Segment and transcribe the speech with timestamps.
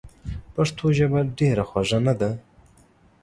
[0.53, 2.29] پښتو ژبه ډېره خوږه نده؟!